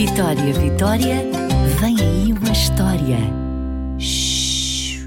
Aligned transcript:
Vitória, 0.00 0.54
Vitória, 0.54 1.16
vem 1.78 1.94
aí 2.00 2.32
uma 2.32 2.50
história. 2.50 3.18
Shhh. 3.98 5.06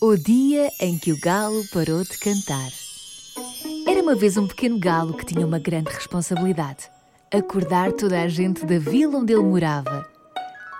O 0.00 0.16
dia 0.16 0.70
em 0.80 0.96
que 0.96 1.12
o 1.12 1.20
galo 1.20 1.62
parou 1.70 2.02
de 2.04 2.18
cantar. 2.18 2.70
Era 3.86 4.02
uma 4.02 4.14
vez 4.14 4.38
um 4.38 4.46
pequeno 4.46 4.78
galo 4.78 5.12
que 5.12 5.26
tinha 5.26 5.44
uma 5.44 5.58
grande 5.58 5.90
responsabilidade: 5.90 6.90
acordar 7.30 7.92
toda 7.92 8.18
a 8.18 8.28
gente 8.28 8.64
da 8.64 8.78
vila 8.78 9.18
onde 9.18 9.34
ele 9.34 9.42
morava. 9.42 10.08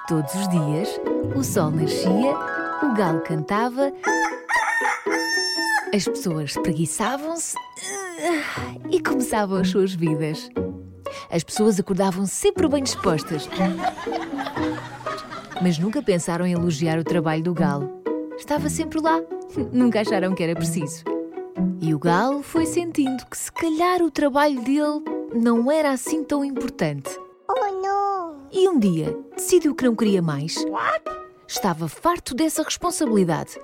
Todos 0.09 0.35
os 0.35 0.49
dias, 0.49 0.89
o 1.37 1.45
sol 1.45 1.71
nascia, 1.71 2.35
o 2.83 2.95
galo 2.95 3.21
cantava, 3.21 3.93
as 5.95 6.09
pessoas 6.09 6.55
preguiçavam-se 6.55 7.55
e 8.91 9.03
começavam 9.03 9.59
as 9.59 9.69
suas 9.69 9.93
vidas. 9.93 10.49
As 11.31 11.43
pessoas 11.43 11.79
acordavam 11.79 12.27
sempre 12.27 12.69
bem 12.69 12.83
dispostas, 12.83 13.49
mas 15.63 15.79
nunca 15.79 16.03
pensaram 16.03 16.47
em 16.47 16.53
elogiar 16.53 16.99
o 16.99 17.05
trabalho 17.05 17.43
do 17.43 17.55
galo. 17.55 17.91
Estava 18.39 18.69
sempre 18.69 19.01
lá, 19.01 19.21
nunca 19.73 20.01
acharam 20.01 20.35
que 20.35 20.43
era 20.43 20.55
preciso. 20.55 21.05
E 21.81 21.95
o 21.95 21.99
galo 21.99 22.43
foi 22.43 22.67
sentindo 22.67 23.25
que 23.27 23.37
se 23.37 23.51
calhar 23.51 24.03
o 24.03 24.11
trabalho 24.11 24.61
dele 24.63 25.03
não 25.35 25.71
era 25.71 25.91
assim 25.91 26.23
tão 26.25 26.45
importante. 26.45 27.11
Oh 27.49 27.81
não! 27.83 28.37
E 28.53 28.69
um 28.69 28.79
dia 28.79 29.17
decidiu 29.35 29.75
que 29.75 29.85
não 29.85 29.95
queria 29.95 30.23
mais. 30.23 30.65
Estava 31.47 31.89
farto 31.89 32.35
dessa 32.35 32.63
responsabilidade. 32.63 33.59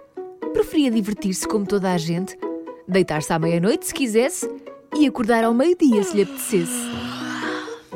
Preferia 0.52 0.90
divertir-se 0.90 1.46
como 1.46 1.66
toda 1.66 1.92
a 1.92 1.98
gente, 1.98 2.38
deitar-se 2.86 3.32
à 3.32 3.38
meia-noite 3.38 3.86
se 3.86 3.94
quisesse 3.94 4.48
e 4.96 5.06
acordar 5.06 5.44
ao 5.44 5.52
meio-dia 5.52 6.02
se 6.04 6.16
lhe 6.16 6.22
apetecesse. 6.22 7.23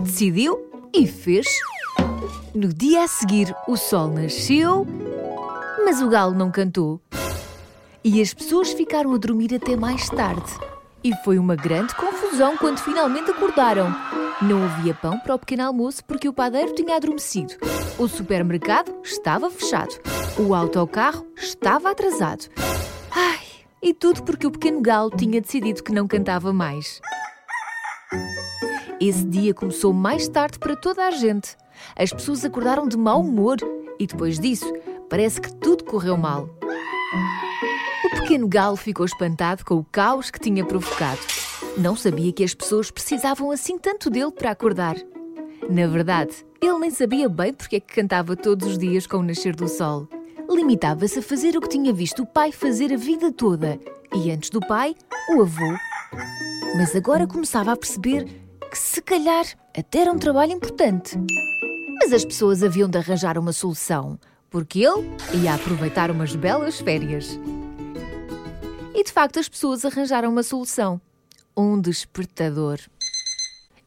Decidiu 0.00 0.58
e 0.94 1.06
fez. 1.06 1.46
No 2.54 2.68
dia 2.68 3.04
a 3.04 3.08
seguir, 3.08 3.54
o 3.66 3.76
sol 3.76 4.08
nasceu, 4.08 4.86
mas 5.84 6.00
o 6.00 6.08
galo 6.08 6.34
não 6.34 6.50
cantou. 6.50 7.00
E 8.04 8.22
as 8.22 8.32
pessoas 8.32 8.72
ficaram 8.72 9.12
a 9.12 9.18
dormir 9.18 9.54
até 9.54 9.76
mais 9.76 10.08
tarde. 10.08 10.50
E 11.02 11.12
foi 11.24 11.38
uma 11.38 11.56
grande 11.56 11.94
confusão 11.94 12.56
quando 12.56 12.78
finalmente 12.78 13.30
acordaram. 13.30 13.94
Não 14.40 14.64
havia 14.64 14.94
pão 14.94 15.18
para 15.18 15.34
o 15.34 15.38
pequeno 15.38 15.64
almoço 15.64 16.04
porque 16.04 16.28
o 16.28 16.32
padeiro 16.32 16.74
tinha 16.74 16.96
adormecido. 16.96 17.54
O 17.98 18.06
supermercado 18.06 18.94
estava 19.02 19.50
fechado. 19.50 19.98
O 20.38 20.54
autocarro 20.54 21.26
estava 21.36 21.90
atrasado. 21.90 22.46
Ai, 23.10 23.40
e 23.82 23.92
tudo 23.92 24.22
porque 24.22 24.46
o 24.46 24.50
pequeno 24.50 24.80
galo 24.80 25.10
tinha 25.10 25.40
decidido 25.40 25.82
que 25.82 25.92
não 25.92 26.06
cantava 26.06 26.52
mais. 26.52 27.00
Esse 29.00 29.24
dia 29.24 29.54
começou 29.54 29.92
mais 29.92 30.28
tarde 30.28 30.58
para 30.58 30.74
toda 30.74 31.06
a 31.06 31.12
gente. 31.12 31.56
As 31.96 32.12
pessoas 32.12 32.44
acordaram 32.44 32.88
de 32.88 32.96
mau 32.96 33.20
humor 33.20 33.56
e 33.96 34.06
depois 34.08 34.40
disso, 34.40 34.72
parece 35.08 35.40
que 35.40 35.54
tudo 35.54 35.84
correu 35.84 36.16
mal. 36.16 36.50
O 38.04 38.10
pequeno 38.20 38.48
galo 38.48 38.76
ficou 38.76 39.06
espantado 39.06 39.64
com 39.64 39.76
o 39.76 39.84
caos 39.84 40.32
que 40.32 40.40
tinha 40.40 40.64
provocado. 40.64 41.20
Não 41.76 41.94
sabia 41.94 42.32
que 42.32 42.42
as 42.42 42.54
pessoas 42.54 42.90
precisavam 42.90 43.52
assim 43.52 43.78
tanto 43.78 44.10
dele 44.10 44.32
para 44.32 44.50
acordar. 44.50 44.96
Na 45.70 45.86
verdade, 45.86 46.44
ele 46.60 46.78
nem 46.80 46.90
sabia 46.90 47.28
bem 47.28 47.54
porque 47.54 47.76
é 47.76 47.80
que 47.80 47.94
cantava 47.94 48.34
todos 48.34 48.66
os 48.66 48.78
dias 48.78 49.06
com 49.06 49.18
o 49.18 49.22
nascer 49.22 49.54
do 49.54 49.68
sol. 49.68 50.08
Limitava-se 50.50 51.20
a 51.20 51.22
fazer 51.22 51.56
o 51.56 51.60
que 51.60 51.68
tinha 51.68 51.92
visto 51.92 52.22
o 52.22 52.26
pai 52.26 52.50
fazer 52.50 52.92
a 52.92 52.96
vida 52.96 53.30
toda. 53.30 53.78
E 54.12 54.28
antes 54.32 54.50
do 54.50 54.58
pai, 54.58 54.96
o 55.36 55.42
avô. 55.42 55.76
Mas 56.76 56.96
agora 56.96 57.28
começava 57.28 57.70
a 57.72 57.76
perceber 57.76 58.47
que 58.68 58.78
se 58.78 59.00
calhar 59.00 59.44
até 59.76 60.00
era 60.00 60.12
um 60.12 60.18
trabalho 60.18 60.52
importante. 60.52 61.16
Mas 62.00 62.12
as 62.12 62.24
pessoas 62.24 62.62
haviam 62.62 62.88
de 62.88 62.98
arranjar 62.98 63.38
uma 63.38 63.52
solução, 63.52 64.18
porque 64.50 64.80
ele 64.80 65.44
ia 65.44 65.54
aproveitar 65.54 66.10
umas 66.10 66.36
belas 66.36 66.80
férias. 66.80 67.38
E 68.94 69.02
de 69.02 69.12
facto 69.12 69.38
as 69.38 69.48
pessoas 69.48 69.84
arranjaram 69.84 70.30
uma 70.30 70.42
solução: 70.42 71.00
um 71.56 71.80
despertador. 71.80 72.78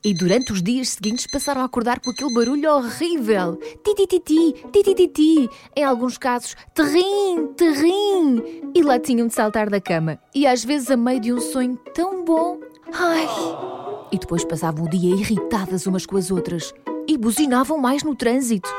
E 0.04 0.16
durante 0.16 0.52
os 0.52 0.64
dias 0.64 0.90
seguintes 0.90 1.28
passaram 1.32 1.62
a 1.62 1.66
acordar 1.66 2.00
com 2.00 2.10
aquele 2.10 2.34
barulho 2.34 2.72
horrível. 2.74 3.56
Ti-ti-ti-ti, 3.84 4.56
ti-ti-ti-ti. 4.72 5.48
Em 5.76 5.84
alguns 5.84 6.18
casos, 6.18 6.56
terrim, 6.74 7.54
terrim. 7.56 8.72
E 8.74 8.82
lá 8.82 8.98
tinham 9.00 9.28
de 9.28 9.34
saltar 9.36 9.70
da 9.70 9.80
cama. 9.80 10.18
E 10.34 10.48
às 10.48 10.66
vezes 10.66 10.90
a 10.90 10.98
meio 10.98 11.20
de 11.20 11.32
um 11.32 11.40
sonho 11.40 11.78
tão 11.94 12.26
bom. 12.26 12.60
Ai! 12.92 13.81
E 14.12 14.18
depois 14.18 14.44
passavam 14.44 14.86
o 14.86 14.90
dia 14.90 15.16
irritadas 15.16 15.88
umas 15.88 16.06
com 16.06 16.18
as 16.18 16.32
outras. 16.32 16.74
E 17.08 17.18
buzinavam 17.18 17.78
mais 17.78 18.04
no 18.04 18.16
trânsito. 18.16 18.70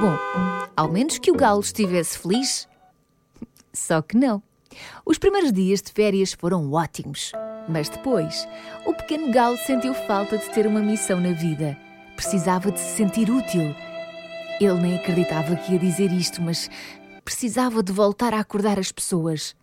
Bom, 0.00 0.16
ao 0.76 0.90
menos 0.90 1.18
que 1.18 1.30
o 1.30 1.36
galo 1.36 1.60
estivesse 1.60 2.18
feliz. 2.18 2.68
Só 3.72 4.02
que 4.02 4.16
não. 4.16 4.42
Os 5.04 5.18
primeiros 5.18 5.52
dias 5.52 5.80
de 5.80 5.92
férias 5.92 6.32
foram 6.32 6.72
ótimos. 6.72 7.32
Mas 7.68 7.88
depois, 7.88 8.48
o 8.86 8.94
pequeno 8.94 9.30
galo 9.30 9.56
sentiu 9.58 9.92
falta 9.94 10.38
de 10.38 10.48
ter 10.50 10.66
uma 10.66 10.80
missão 10.80 11.20
na 11.20 11.32
vida. 11.32 11.76
Precisava 12.16 12.70
de 12.70 12.80
se 12.80 12.96
sentir 12.96 13.30
útil. 13.30 13.74
Ele 14.60 14.80
nem 14.80 14.96
acreditava 14.96 15.54
que 15.54 15.72
ia 15.72 15.78
dizer 15.78 16.10
isto, 16.10 16.42
mas 16.42 16.68
precisava 17.24 17.82
de 17.82 17.92
voltar 17.92 18.34
a 18.34 18.40
acordar 18.40 18.78
as 18.78 18.90
pessoas. 18.90 19.54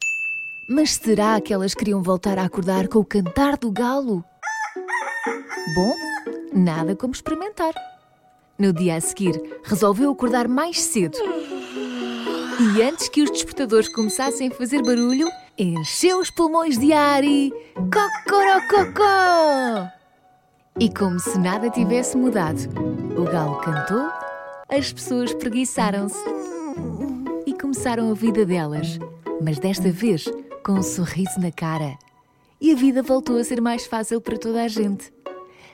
Mas 0.69 0.95
será 0.95 1.41
que 1.41 1.53
elas 1.53 1.73
queriam 1.73 2.01
voltar 2.01 2.37
a 2.37 2.45
acordar 2.45 2.87
com 2.87 2.99
o 2.99 3.05
cantar 3.05 3.57
do 3.57 3.71
galo? 3.71 4.23
Bom, 5.73 5.93
nada 6.53 6.95
como 6.95 7.13
experimentar. 7.13 7.73
No 8.57 8.71
dia 8.71 8.95
a 8.95 9.01
seguir, 9.01 9.59
resolveu 9.63 10.11
acordar 10.11 10.47
mais 10.47 10.79
cedo. 10.81 11.17
E 12.59 12.81
antes 12.81 13.09
que 13.09 13.21
os 13.21 13.31
despertadores 13.31 13.89
começassem 13.89 14.47
a 14.49 14.51
fazer 14.51 14.81
barulho, 14.81 15.27
encheu 15.57 16.19
os 16.19 16.29
pulmões 16.29 16.77
de 16.77 16.93
ar 16.93 17.23
e. 17.23 17.51
Cocorococó! 17.75 19.05
E 20.79 20.89
como 20.93 21.19
se 21.19 21.39
nada 21.39 21.69
tivesse 21.69 22.15
mudado, 22.15 22.59
o 23.17 23.23
galo 23.23 23.57
cantou, 23.57 24.09
as 24.69 24.93
pessoas 24.93 25.33
preguiçaram-se 25.33 26.23
e 27.45 27.53
começaram 27.53 28.11
a 28.11 28.13
vida 28.13 28.45
delas, 28.45 28.99
mas 29.41 29.57
desta 29.57 29.89
vez 29.89 30.25
com 30.65 30.73
um 30.73 30.83
sorriso 30.83 31.39
na 31.39 31.51
cara. 31.51 31.97
E 32.59 32.71
a 32.71 32.75
vida 32.75 33.01
voltou 33.01 33.37
a 33.37 33.43
ser 33.43 33.61
mais 33.61 33.85
fácil 33.85 34.21
para 34.21 34.37
toda 34.37 34.63
a 34.63 34.67
gente. 34.67 35.14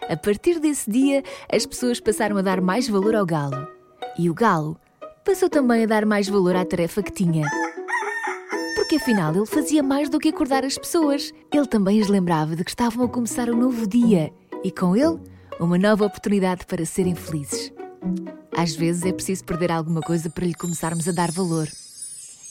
A 0.10 0.18
partir 0.18 0.60
desse 0.60 0.90
dia, 0.90 1.24
as 1.52 1.66
pessoas 1.66 2.00
passaram 2.00 2.38
a 2.38 2.42
dar 2.42 2.60
mais 2.60 2.88
valor 2.88 3.16
ao 3.16 3.26
galo. 3.26 3.68
E 4.18 4.30
o 4.30 4.34
galo 4.34 4.78
passou 5.24 5.50
também 5.50 5.84
a 5.84 5.88
dar 5.88 6.06
mais 6.06 6.28
valor 6.28 6.56
à 6.56 6.66
tarefa 6.66 7.02
que 7.02 7.12
tinha. 7.12 7.48
Porque 8.76 8.96
afinal 8.96 9.34
ele 9.36 9.46
fazia 9.46 9.82
mais 9.82 10.10
do 10.10 10.20
que 10.20 10.30
acordar 10.30 10.66
as 10.66 10.78
pessoas. 10.78 11.32
Ele 11.54 11.66
também 11.66 12.02
as 12.02 12.08
lembrava 12.08 12.56
de 12.56 12.64
que 12.64 12.72
estavam 12.72 13.06
a 13.06 13.10
começar 13.10 13.50
um 13.50 13.56
novo 13.56 13.88
dia 13.88 14.34
e 14.64 14.72
com 14.72 14.96
ele 14.96 15.20
uma 15.60 15.78
nova 15.78 16.06
oportunidade 16.06 16.66
para 16.66 16.86
serem 16.86 17.16
felizes. 17.16 17.72
Às 18.58 18.76
vezes 18.76 19.06
é 19.06 19.14
preciso 19.14 19.46
perder 19.46 19.72
alguma 19.72 20.02
coisa 20.02 20.30
para 20.30 20.46
lhe 20.46 20.54
começarmos 20.54 21.08
a 21.08 21.12
dar 21.12 21.32
valor. 21.32 21.68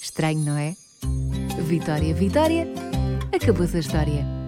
Estranho, 0.00 0.41
não 0.41 0.56
é? 0.56 0.75
Vitória, 1.60 2.15
Vitória, 2.15 2.66
acabou-se 3.33 3.77
a 3.77 3.81
história. 3.81 4.40